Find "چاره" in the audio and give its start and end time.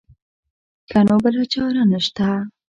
1.53-1.83